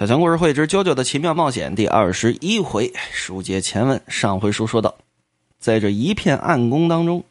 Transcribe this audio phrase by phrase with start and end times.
[0.00, 4.00] 小强故事会之《啾啾的奇妙冒险》第二十一回，书接前文。
[4.08, 4.94] 上回书说到，
[5.58, 7.22] 在这一片暗宫当中，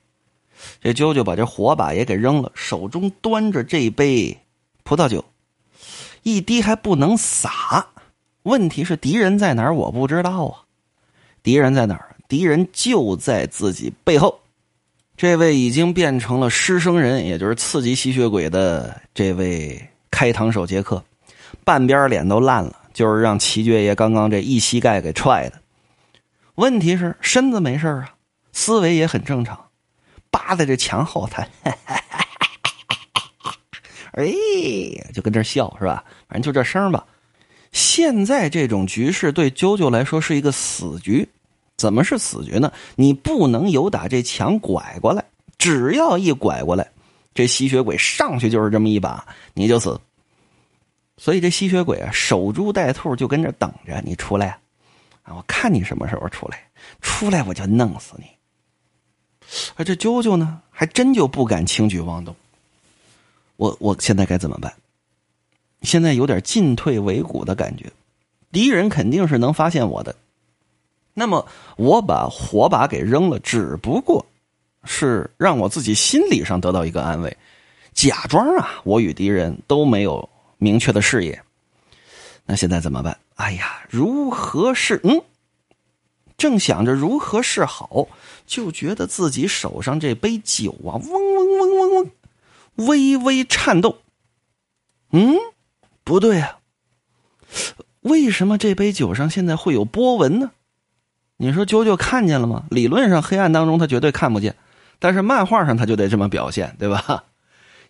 [0.80, 4.38] 这啾啾把这火把也给扔了，手中端着这杯
[4.84, 5.26] 葡萄酒，
[6.22, 7.88] 一滴还不能洒。
[8.44, 9.74] 问题是敌人在哪儿？
[9.74, 10.62] 我不知道啊。
[11.42, 12.16] 敌人在哪儿？
[12.28, 14.40] 敌人就在自己背后。
[15.18, 21.04] 这位已经变成了失声人，也就是刺激吸血鬼的这位开膛手杰克。
[21.70, 25.62] 半边脸都烂了，就是让齐爵爷刚刚这一膝盖给踹的。
[26.56, 28.10] 问题是身子没事啊，
[28.54, 29.56] 思维也很正常，
[30.32, 31.48] 扒在这墙后台，
[34.14, 34.26] 哎，
[35.14, 36.04] 就跟这笑是吧？
[36.28, 37.06] 反正就这声吧。
[37.72, 41.30] 现在这种局势对啾啾来说是一个死局。
[41.78, 42.74] 怎么是死局呢？
[42.96, 45.24] 你不能有打这墙拐过来，
[45.60, 46.90] 只要一拐过来，
[47.36, 50.02] 这吸血鬼上去就是这么一把，你就死。
[51.20, 54.58] 所以这吸血鬼啊，守株待兔，就跟这等着你出来
[55.24, 55.36] 啊！
[55.36, 56.64] 我看你什么时候出来，
[57.02, 58.26] 出来我就弄死你。
[59.76, 62.34] 而这啾啾呢，还真就不敢轻举妄动。
[63.58, 64.74] 我我现在该怎么办？
[65.82, 67.92] 现在有点进退维谷的感觉，
[68.50, 70.16] 敌人肯定是能发现我的。
[71.14, 71.46] 那么
[71.76, 74.26] 我把火把给扔了，只不过
[74.86, 77.38] 是让我自己心理上得到一个安慰，
[77.94, 80.30] 假装啊，我与敌人都没有。
[80.60, 81.42] 明确的视野，
[82.46, 83.18] 那现在怎么办？
[83.36, 85.24] 哎呀，如何是嗯？
[86.38, 88.08] 正想着如何是好，
[88.46, 93.98] 就觉得自己手上这杯酒啊，嗡嗡嗡嗡嗡，微微颤动。
[95.12, 95.36] 嗯，
[96.04, 96.60] 不对啊，
[98.02, 100.52] 为什么这杯酒上现在会有波纹呢？
[101.38, 102.66] 你说啾啾看见了吗？
[102.70, 104.56] 理论上黑暗当中他绝对看不见，
[105.00, 107.24] 但是漫画上他就得这么表现，对吧？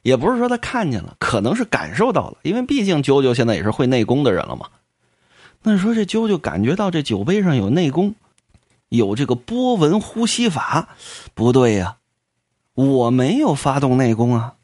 [0.02, 4.70] 也不是说他看见了，可能是感受到了，因为毕竟啾啾现在也是会内功的人了嘛。
[5.64, 8.16] 那说这啾啾感觉到这酒杯上有内功，
[8.88, 10.96] 有这个波纹呼吸法，
[11.34, 11.98] 不对呀，
[12.76, 14.56] 我没有发动内功啊。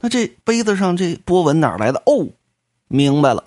[0.00, 2.02] 那这杯子上这波纹哪来的？
[2.04, 2.28] 哦，
[2.88, 3.44] 明白了，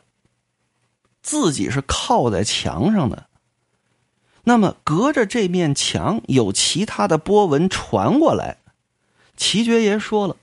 [1.21, 3.27] 自己是靠在墙上的，
[4.45, 8.57] 那么隔着这面墙有其他的波纹传过来。
[9.35, 10.35] 齐爵爷说了。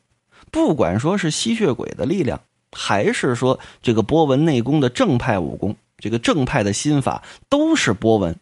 [0.54, 8.36] 不管说是吸血鬼的力量，还是说这个波纹内功的正派武功，这个正派的心法都是波纹，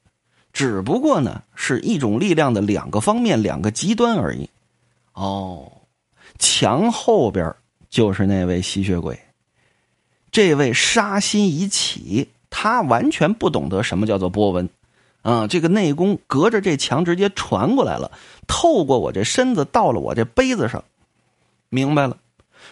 [0.52, 4.50] 只不过呢是一种力量的两个方面、两个极端而已。
[5.14, 5.72] 哦，
[6.38, 7.54] 墙后边
[7.88, 9.18] 就是那位吸血鬼，
[10.30, 14.68] 这位杀心已起，他完全不懂得什么叫做波纹，
[15.22, 18.12] 啊，这个内功隔着这墙直接传过来了，
[18.46, 20.84] 透过我这身子到了我这杯子上。
[21.74, 22.18] 明白了，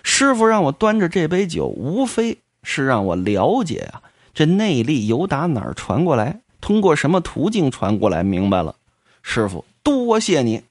[0.02, 4.02] 师傅让我端着这杯酒，无非是让我了解啊，
[4.34, 8.22] 这内力由打哪儿传过来，通过什么途径传过来。
[8.22, 8.76] 明白了，
[9.22, 10.64] 师傅，多谢你。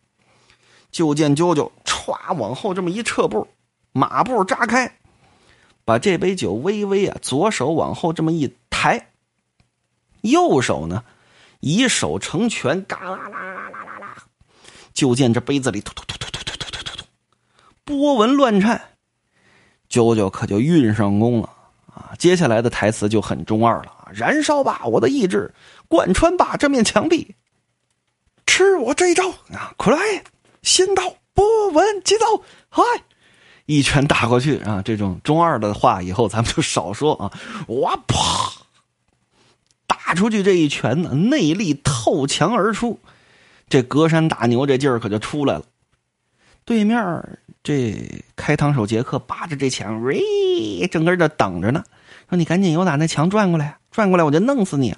[0.91, 3.47] 就见啾啾歘往后这么一撤步，
[3.93, 4.99] 马步扎开，
[5.83, 9.07] 把这杯酒微微啊，左手往后这么一抬，
[10.21, 11.03] 右手呢，
[11.61, 14.15] 以手成拳，嘎啦啦啦啦啦，
[14.93, 16.38] 就见这杯子里突突突突突。
[17.89, 18.79] 波纹乱颤，
[19.89, 21.49] 啾啾可就运上功了
[21.91, 22.13] 啊！
[22.19, 24.09] 接下来的台词就很中二了！
[24.13, 25.51] 燃烧吧，我的意志，
[25.87, 27.33] 贯穿吧这面墙壁，
[28.45, 29.73] 吃我这一招啊！
[29.75, 30.23] 快来，
[30.61, 32.83] 仙道波纹急走，嗨！
[33.65, 34.83] 一拳打过去啊！
[34.85, 37.33] 这种中二的话以后咱们就少说啊！
[37.69, 38.51] 哇啪，
[39.87, 42.99] 打出去这一拳呢，内力透墙而出，
[43.67, 45.63] 这隔山打牛这劲儿可就出来了。
[46.69, 51.83] 对面这开膛手杰克扒着这墙，喂，整个这等着呢。
[52.29, 54.95] 说你赶紧由打那墙转过来，转过来我就弄死你。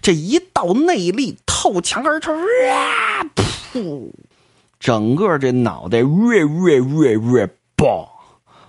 [0.00, 4.12] 这一道内力透墙而出，啊，噗，
[4.78, 8.08] 整个这脑袋瑞瑞瑞瑞爆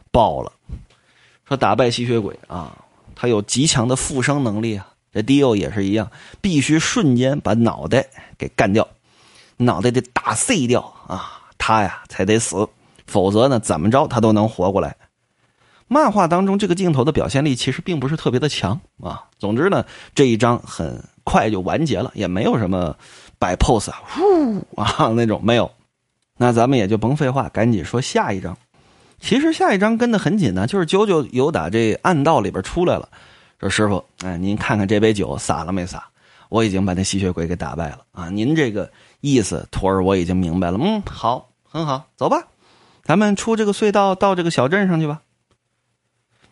[0.09, 0.51] 爆了。
[1.47, 2.75] 说打败吸血鬼啊，
[3.13, 4.87] 他有极强的复生能力啊。
[5.13, 6.09] 这迪欧也是一样，
[6.41, 8.07] 必须瞬间把脑袋
[8.39, 8.87] 给干掉，
[9.57, 11.37] 脑袋得打碎掉啊。
[11.71, 12.67] 他呀才得死，
[13.07, 14.97] 否则呢怎么着他都能活过来。
[15.87, 19.23] 漫画当中这个镜头的表现力其实并不是特别的强啊。
[19.39, 22.93] 总之呢这一章很快就完结了，也没有什么
[23.39, 25.71] 摆 pose 啊，呼啊 那种没有。
[26.35, 28.57] 那咱们也就甭废话，赶紧说下一章。
[29.21, 33.07] 其实下一章跟的很紧呢，就是九九由打这暗道里边出来了，
[33.61, 36.03] 说师傅，哎您看看这杯酒洒了没洒？
[36.49, 38.27] 我已经把那吸血鬼给打败了啊！
[38.29, 38.91] 您这个
[39.21, 41.50] 意思徒儿我已经明白了，嗯好。
[41.71, 42.49] 很好，走吧，
[43.01, 45.21] 咱们出这个隧道到这个小镇上去吧。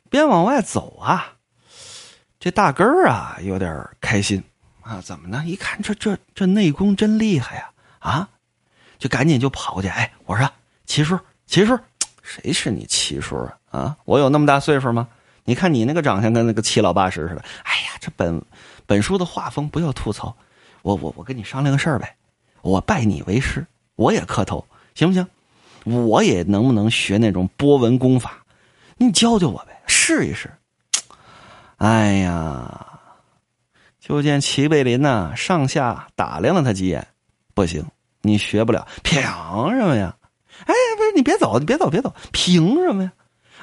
[0.09, 1.33] 边往外走啊，
[2.39, 4.41] 这大根儿啊有点开心
[4.81, 5.43] 啊，怎么呢？
[5.45, 7.69] 一看这这这内功真厉害呀
[7.99, 8.29] 啊，
[8.97, 10.49] 就赶紧就跑过去，哎，我说
[10.85, 11.77] 齐叔，齐叔，
[12.23, 13.57] 谁是你齐叔啊？
[13.71, 15.09] 啊，我有那么大岁数吗？
[15.43, 17.43] 你看你那个长相跟那个七老八十似的。
[17.63, 18.41] 哎呀，这本
[18.85, 20.33] 本书的画风不要吐槽，
[20.81, 22.15] 我我我跟你商量个事儿呗，
[22.61, 24.65] 我拜你为师，我也磕头，
[24.99, 25.25] 行不行？
[25.85, 28.43] 我也能不能学那种波纹功法？
[28.97, 30.51] 你教教我呗，试一试。
[31.77, 32.99] 哎呀，
[34.01, 37.07] 就见齐贝林呐，上下打量了他几眼，
[37.53, 37.85] 不行，
[38.23, 40.13] 你学不了，凭什么呀？
[40.65, 43.13] 哎，不是，你别走，你别走，别走，凭什么呀？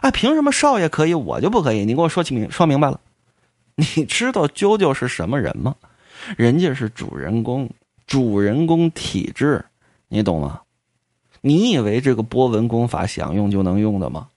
[0.01, 1.85] 啊，凭什么少爷可以，我就不可以？
[1.85, 2.99] 你给我说清说明白了。
[3.75, 5.75] 你知道啾啾是什么人吗？
[6.39, 7.69] 人家是主人公，
[8.07, 9.63] 主人公体质，
[10.09, 10.63] 你懂吗？
[11.47, 14.29] 你以为这个波纹功法想用就能用的吗？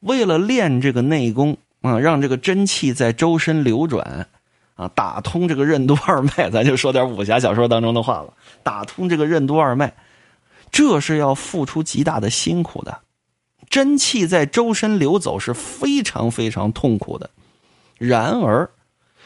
[0.00, 1.56] 为了练这个内功。
[1.82, 4.26] 啊，让这个真气在周身流转，
[4.74, 8.32] 啊，打通这个任督二脉，咱就说点武侠小说当中的话了。
[8.64, 9.94] 打通这个任督二脉，
[10.72, 13.02] 这是要付出极大的辛苦的。
[13.70, 17.30] 真气在周身流走是非常非常痛苦的。
[17.98, 18.68] 然而，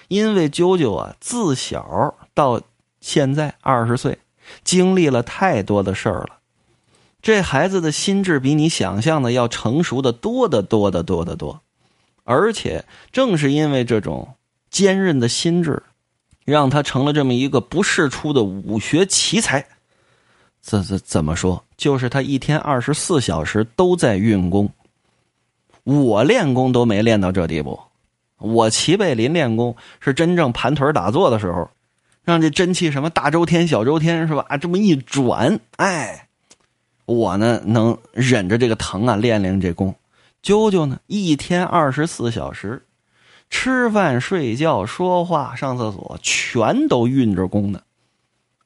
[0.08, 2.60] 因为啾啾啊，自小到
[3.00, 4.18] 现在二十岁，
[4.64, 6.39] 经历了太多的事儿了，
[7.22, 11.60] 这孩子的心智比你想象的要成熟的多得多得多得多。
[12.24, 14.34] 而且正是因为这种
[14.70, 15.82] 坚韧的心智，
[16.44, 19.66] 让他成了这么一个不世出的武学奇才。
[20.60, 21.64] 怎怎怎么说？
[21.76, 24.70] 就是他一天二十四小时都在运功。
[25.84, 27.80] 我练功都没练到这地步。
[28.38, 31.68] 我齐贝林练功是真正盘腿打坐的时候，
[32.22, 34.56] 让这真气什么大周天、小周天是吧？
[34.58, 36.28] 这么一转，哎，
[37.10, 39.94] 我呢能忍着这个疼啊，练练这功。
[40.42, 41.00] 啾啾呢？
[41.06, 42.86] 一天二十四小时，
[43.50, 47.82] 吃饭、睡觉、说话、上厕所，全都运着功呢。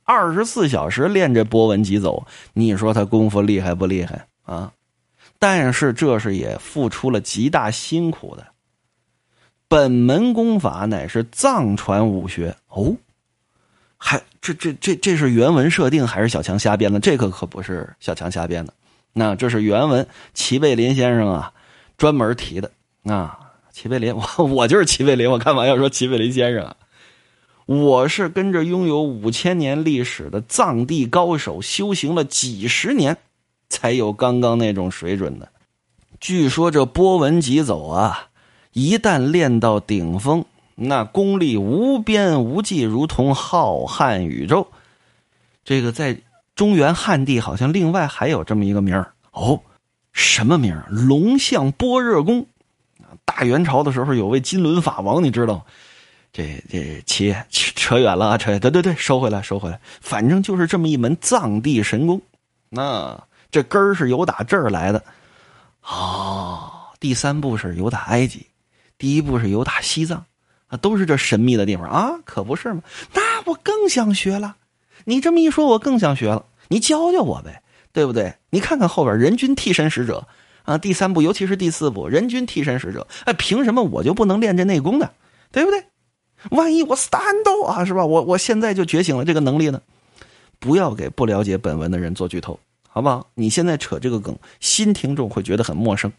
[0.04, 4.72] 二十四小时练这波纹疾走，你说他功夫厉害不厉害啊？
[5.38, 8.46] 但是这是也付出了极大辛苦的。
[9.66, 12.94] 本门功法乃是藏传武学哦，
[14.06, 17.00] 还这这这这是原文设定还是小强瞎编的？
[17.00, 18.74] 这个可不是小强瞎编的，
[19.14, 20.06] 那这是原文。
[20.34, 21.52] 齐贝林先生啊。
[21.96, 22.72] 专门提的
[23.04, 23.38] 啊，
[23.72, 26.76] 齐贝林，我我就是齐贝林，我干嘛要说齐贝林先生啊？
[27.66, 33.16] 我是跟着拥有五千年历史的藏地高手修行了几十年，
[33.68, 35.48] 才有刚刚那种水准的。
[36.20, 38.30] 据说这波纹疾走啊，
[38.72, 44.66] 一旦练到顶峰，那功力无边无际，如同浩瀚宇宙。
[45.64, 46.20] 这个在
[46.54, 49.60] 中原汉地好像另外还有这么一个名儿哦。
[50.12, 52.46] 什么名儿龙象般若功，
[53.24, 55.64] 大元朝的时候有位金轮法王，你知道？
[56.32, 58.36] 这这切扯远了啊！
[58.36, 59.80] 扯对对对，收回来收回来。
[60.00, 62.20] 反正就是这么一门藏地神功。
[62.68, 63.22] 那
[63.52, 65.04] 这根儿是由打这儿来的。
[65.82, 68.46] 哦，第三步是由打埃及，
[68.98, 70.24] 第一步是由打西藏，
[70.74, 72.82] 啊，都是这神秘的地方啊，可不是吗？
[73.12, 74.56] 那我更想学了。
[75.04, 76.46] 你这么一说，我更想学了。
[76.68, 77.60] 你教教我呗。
[77.94, 78.34] 对不对？
[78.50, 80.26] 你看看后边人均替身使者
[80.64, 85.10] 啊，第三部尤其是第四部人均替身使者，哎，凭什么我就不能练这内功呢？
[85.52, 85.84] 对不对？
[86.50, 88.04] 万一我 stand 啊，是吧？
[88.04, 89.80] 我我现在就觉醒了这个能力呢？
[90.58, 93.28] 不要给不了解本文的人做剧透，好不好？
[93.34, 96.12] 你现在扯这个梗，新听众会觉得很陌生。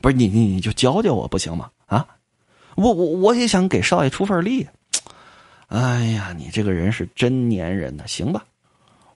[0.00, 1.68] 不是你你你就教教我不行吗？
[1.86, 2.06] 啊，
[2.78, 4.66] 我我我也想给少爷出份力。
[5.66, 8.44] 哎呀，你这个人是真粘人呢，行吧？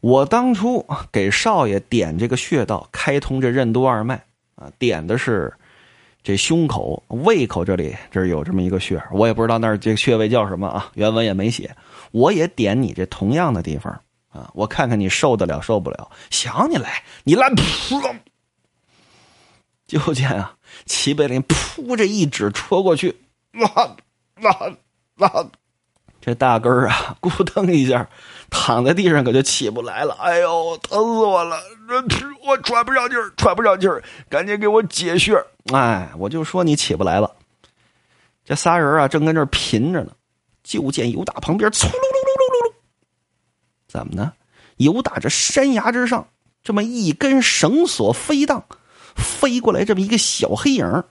[0.01, 4.23] 我当初给少爷点这个穴道，开通这任督二脉
[4.57, 5.53] 啊，点的是
[6.25, 11.75] 这胸口、胃口这里，这儿有这么一个穴，我也不知道那儿这个穴位叫什么啊，原文也没写。
[12.11, 13.93] 我也点你这同样的地方
[14.29, 16.11] 啊，我看看你受得了受不了。
[16.31, 18.17] 想你来，你来，噗！
[19.87, 20.55] 就见啊，
[20.85, 23.15] 齐贝林噗这一指戳过去，
[23.55, 23.97] 哇
[24.43, 24.73] 哇
[25.17, 25.47] 哇！
[26.21, 28.09] 这大根儿啊，咕噔一下。
[28.55, 31.59] 躺在地上可就起不来了，哎呦，疼死我了！
[32.47, 35.43] 我喘不上气儿，喘不上气儿，赶紧给我解穴！
[35.73, 37.35] 哎，我就说你起不来了。
[38.45, 40.13] 这仨人啊，正跟这贫着呢，
[40.63, 42.75] 就见尤大旁边，嗖噜噜噜噜噜噜，
[43.89, 44.35] 怎么呢？
[44.77, 46.29] 尤大这山崖之上，
[46.63, 48.67] 这么一根绳索飞荡，
[49.17, 51.05] 飞过来这么一个小黑影。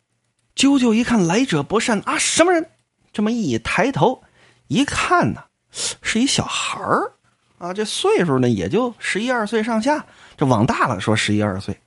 [0.55, 2.69] 啾啾一看来者不善啊，什么人？
[3.13, 4.23] 这么一抬头
[4.67, 5.43] 一看呢，
[6.01, 7.13] 是一小孩儿。
[7.57, 10.05] 啊，这岁数呢也就十一二岁上下，
[10.35, 11.79] 这往大了说十一二岁，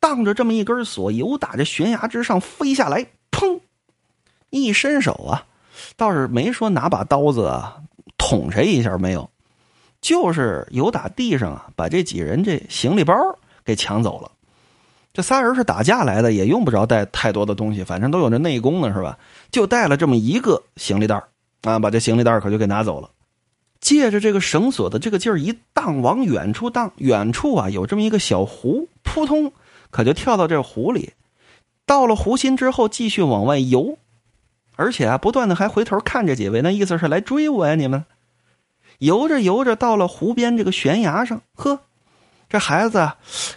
[0.00, 3.60] 荡着这么一根索，由打这悬崖之上飞下来，砰！
[4.48, 5.44] 一伸手啊，
[5.96, 7.82] 倒是没说拿把刀子啊
[8.16, 9.28] 捅谁一下没有，
[10.00, 13.14] 就是由打地上啊把这几人这行李包
[13.64, 14.32] 给抢走了。
[15.16, 19.18] 这仨人是打架来的，也用不着带太多的东西，反正都有这内功呢，是吧？
[19.50, 21.24] 就带了这么一个行李袋
[21.62, 23.08] 啊，把这行李袋可就给拿走了。
[23.80, 29.54] 借着这个绳索的这个劲儿一荡，往远处荡，远处啊有这么一个小湖，扑通，
[29.90, 31.14] 可就跳到这湖里。
[31.86, 33.96] 到了湖心之后，继续往外游，
[34.74, 37.74] 而且啊，不断的还回头看这几位，那意思是来追我呀！
[37.74, 38.04] 你们
[38.98, 41.80] 游着游着，到了湖边这个悬崖上，呵，
[42.48, 43.12] 这孩子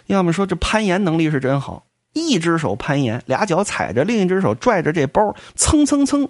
[0.06, 6.28] 要么说这攀岩能力是真好，一只手攀岩，俩脚踩着，另一只手拽着这包，蹭蹭蹭，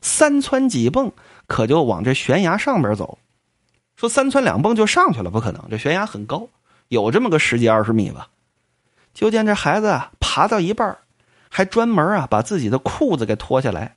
[0.00, 1.12] 三蹿几蹦，
[1.46, 3.18] 可就往这悬崖上边走。
[3.96, 6.48] 说三蹿两蹦就上去了，不可能，这悬崖很高，
[6.88, 8.28] 有这么个十几二十米吧。
[9.14, 10.98] 就见这孩子啊，爬到一半
[11.48, 13.96] 还专门啊把自己的裤子给脱下来，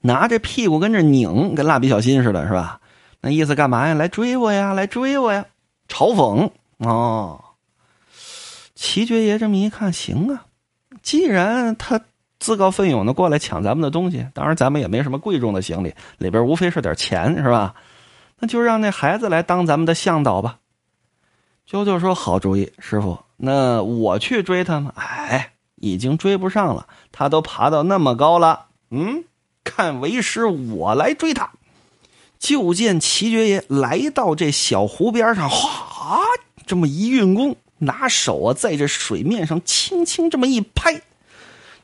[0.00, 2.80] 拿着屁股跟这拧，跟蜡笔小新似的，是吧？
[3.20, 3.94] 那意思干嘛呀？
[3.94, 4.72] 来追我呀！
[4.72, 5.44] 来追我呀！
[5.88, 7.44] 嘲讽哦。
[8.80, 10.46] 齐爵爷这么一看，行啊，
[11.02, 12.00] 既然他
[12.38, 17.74] 自告奋勇的过来抢咱们的东西，当然咱们也没什么贵重的行李，里边无非是点钱，是吧？
[18.38, 20.60] 那就让那孩子来当咱们的向导吧。
[21.70, 23.18] 啾啾说：“好主意，师傅。
[23.36, 24.94] 那我去追他吗？
[24.96, 28.68] 哎，已经追不上了，他都爬到那么高了。
[28.90, 29.24] 嗯，
[29.62, 31.50] 看为师我来追他。”
[32.40, 36.20] 就见齐爵爷来到这小湖边上，哗，
[36.64, 41.02] 这么一运功，拿手啊在这水面上轻轻这么一拍，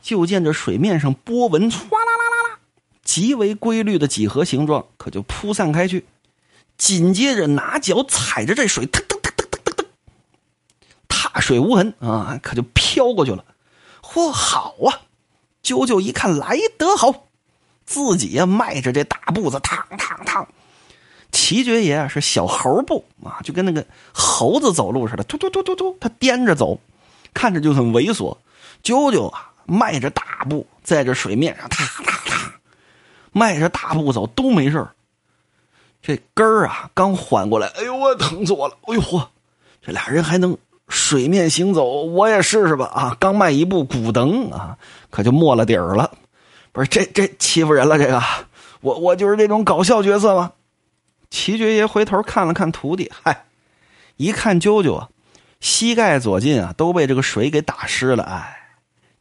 [0.00, 2.58] 就见这水面上波纹唰啦啦啦啦，
[3.04, 6.06] 极为规律的几何形状，可就铺散开去。
[6.78, 9.86] 紧接着拿脚踩着这水，腾腾腾腾腾腾腾，
[11.08, 13.44] 踏水无痕啊，可就飘过去了。
[14.02, 15.00] 嚯，好啊！
[15.62, 17.28] 啾啾一看来得好，
[17.84, 20.46] 自己呀迈着这大步子，趟趟趟。
[21.36, 26.80] 齐爵爷啊是小猴步啊，就跟那个猴子走路似的，突突突突突，他颠着走，
[27.34, 28.34] 看着就很猥琐。
[28.82, 32.52] 啾啾啊迈着大步在这水面上，踏踏踏，
[33.32, 34.92] 迈着大步走都没事儿。
[36.00, 38.74] 这根儿啊，刚缓过来，哎呦，我疼死我了！
[38.86, 39.26] 哎呦嚯，
[39.84, 40.56] 这俩人还能
[40.88, 42.86] 水面行走，我也试试吧！
[42.86, 44.78] 啊，刚迈一步，咕噔啊，
[45.10, 46.10] 可就没了底儿了。
[46.72, 48.22] 不是这这欺负人了，这个
[48.80, 50.52] 我我就是这种搞笑角色吗？
[51.36, 53.44] 齐爵爷回头看了看徒弟，嗨，
[54.16, 55.10] 一看啾啾啊，
[55.60, 58.70] 膝盖左近啊都被这个水给打湿了，哎，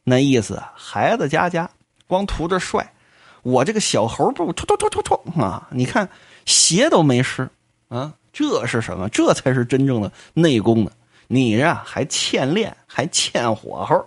[0.02, 1.68] 那意思孩子家家
[2.06, 2.94] 光图着帅，
[3.42, 6.08] 我这个小猴步突突突突突啊，你看。
[6.46, 7.50] 鞋都没湿，
[7.88, 9.08] 啊，这是什么？
[9.08, 10.92] 这才是真正的内功呢！
[11.26, 14.06] 你呀还欠练，还欠火候。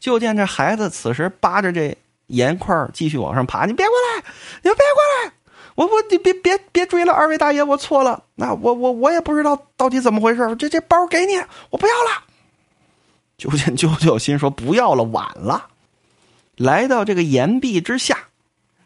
[0.00, 1.96] 就见这孩子此时扒着这
[2.26, 4.24] 岩块继续往上爬，你别过来，
[4.56, 4.74] 你别过
[5.22, 5.32] 来！
[5.78, 8.24] 我我你别别别追了，二位大爷，我错了。
[8.34, 10.56] 那我我我也不知道到底怎么回事。
[10.56, 11.36] 这这包给你，
[11.70, 12.24] 我不要了。
[13.36, 15.68] 就见啾啾心说不要了，晚了。
[16.56, 18.18] 来到这个岩壁之下。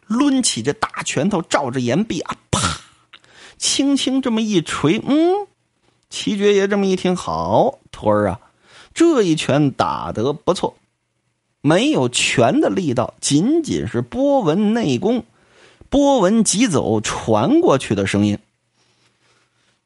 [0.05, 2.59] 抡起这大拳头，照着岩壁啊，啪，
[3.57, 5.47] 轻轻这么一锤，嗯，
[6.11, 8.39] 齐爵爷这么一听，好，徒儿啊，
[8.93, 10.75] 这一拳打得不错，
[11.61, 15.25] 没有拳的力道，仅仅是波纹内功，
[15.93, 18.35] 波纹疾走传过去的声音。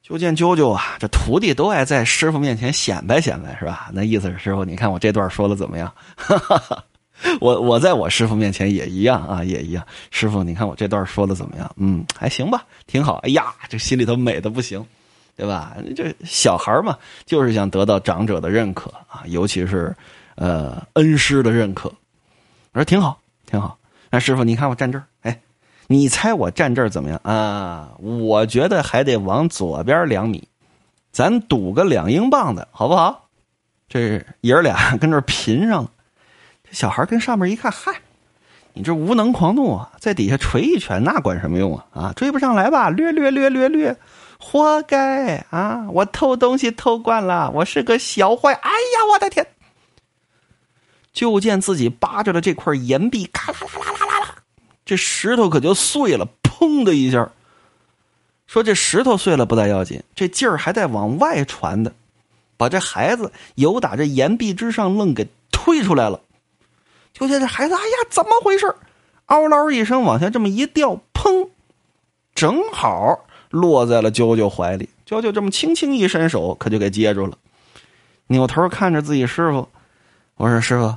[0.02, 3.90] 就见啾啾啊，这徒弟都爱在师傅面前显摆显摆，是吧？
[3.92, 5.94] 那意思是师傅，你看我这段说的怎么样？
[6.16, 6.82] 哈哈哈。
[7.42, 9.86] 我我在我师傅面前也一样啊，也一样。
[10.10, 11.70] 师傅，你看我这段说的怎么样？
[11.76, 13.16] 嗯，还行吧，挺好。
[13.24, 14.86] 哎呀，这心里头美的不行，
[15.36, 15.76] 对吧？
[15.94, 19.94] 这小孩嘛，就是想得到长者的认可啊，尤其是
[20.36, 21.90] 呃恩师的认可。
[22.72, 23.78] 我说挺好，挺好。
[24.10, 25.42] 那师傅，你看我站这儿，哎，
[25.88, 27.92] 你猜我站这儿怎么样啊？
[28.00, 30.48] 我觉得还得往左边两米，
[31.12, 33.30] 咱赌个两英镑的好不好？
[33.90, 35.92] 这爷儿俩 跟这拼上了。
[36.64, 38.02] 这小孩跟上面一看，嗨，
[38.74, 41.86] 你这无能狂怒啊，在底下捶一拳，那管什么用啊？
[41.94, 42.90] 啊，追不上来吧？
[42.90, 43.96] 略略略略略，
[44.38, 45.88] 活该啊！
[45.90, 48.52] 我偷东西偷惯了，我是个小坏。
[48.54, 49.48] 哎呀，我的天！
[51.14, 54.17] 就见自己扒着的这块岩壁，咔啦啦啦啦啦，
[54.88, 57.30] 这石头可就碎了，砰的一下。
[58.48, 61.92] 说这石头碎了不大要紧，这劲儿还在往外传的，
[62.56, 66.22] 把这孩子由打这岩壁之上愣给推出来了。
[67.12, 68.74] 就见这孩子，哎呀，怎么回事？
[69.26, 71.50] 嗷嗷一声往下这么一掉，砰，
[72.34, 74.88] 正好落在了啾啾怀里。
[75.06, 77.38] 啾啾这么轻轻一伸手，可就给接住了。
[78.28, 79.68] 扭头看着自己师傅，
[80.38, 80.96] 我说：“师傅，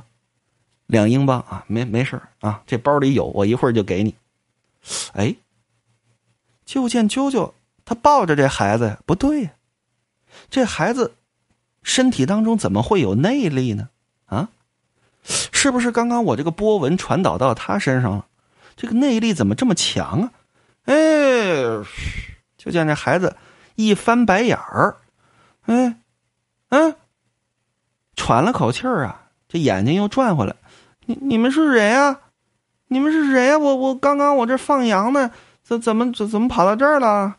[0.91, 4.13] 两英镑啊，没没事啊，这包里有，我一会儿就给你。”
[5.15, 5.33] 哎，
[6.65, 7.53] 就见啾啾
[7.85, 9.51] 他抱着这孩子，不对呀，
[10.49, 11.13] 这孩子
[11.81, 13.87] 身体当中怎么会有内力呢？
[14.25, 14.49] 啊，
[15.23, 18.25] 是不是刚刚我这个波纹传导到他身上了？
[18.75, 20.31] 这个内力怎么这么强啊？
[20.85, 20.93] 哎，
[22.57, 23.37] 就见这孩子
[23.75, 24.97] 一翻白眼儿，
[25.67, 25.95] 哎，
[26.67, 26.95] 嗯，
[28.17, 30.55] 喘了口气儿啊，这眼睛又转回来。
[31.21, 32.19] 你们是谁呀？
[32.87, 33.57] 你们是谁呀？
[33.57, 35.31] 我我刚刚我这放羊呢，
[35.63, 37.35] 怎怎么怎怎么跑到这儿了？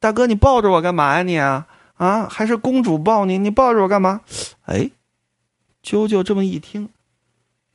[0.00, 1.22] 大哥，你抱着我干嘛呀？
[1.22, 1.66] 你啊
[1.96, 3.38] 啊，还是公主抱你？
[3.38, 4.20] 你抱着我干嘛？
[4.66, 4.90] 哎，
[5.82, 6.88] 啾啾这么一听，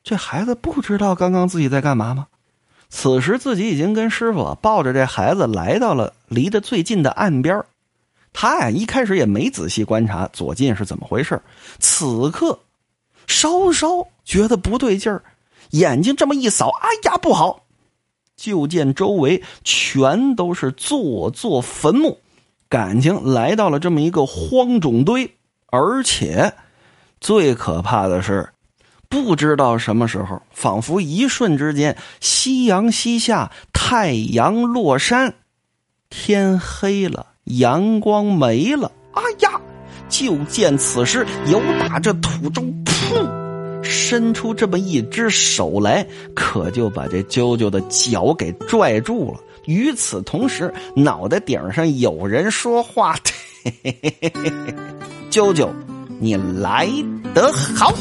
[0.02, 2.26] 这孩子不知道刚刚自己在干嘛吗？
[2.88, 7.64] 此时自己已经跟师傅抱着这孩子来到了离得最近的岸边
[8.32, 11.40] 他呀一开始也没仔细观察左近是怎么回事
[11.78, 12.58] 此刻
[13.28, 15.22] 稍稍觉得不对劲儿，
[15.70, 17.64] 眼睛这么一扫，哎呀不好！
[18.36, 22.18] 就见周围全都是座座坟墓，
[22.68, 25.36] 感情来到了这么一个荒冢堆，
[25.66, 26.54] 而且
[27.20, 28.48] 最可怕的是。
[29.08, 35.34] 不知道什么时候，仿佛一瞬之间，夕阳西下，太阳落山，
[36.08, 38.92] 天黑了，阳光没了。
[39.12, 39.60] 哎呀！
[40.08, 43.39] 就见此时，有打这土中噗，
[43.82, 49.40] 伸出这么一只手来，可就把这啾啾的脚给拽住了。
[49.66, 53.14] 与此同时，脑袋顶上有人说话
[53.64, 54.74] ：“嘿嘿嘿嘿嘿
[55.30, 55.68] 啾啾，
[56.18, 56.88] 你来
[57.34, 57.94] 得好。”